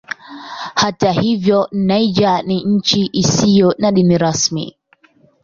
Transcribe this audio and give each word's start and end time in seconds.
Hata 0.75 1.11
hivyo 1.11 1.67
Niger 1.71 2.43
ni 2.45 2.63
nchi 2.65 3.09
isiyo 3.13 3.75
na 3.77 3.91
dini 3.91 4.17
rasmi. 4.17 4.77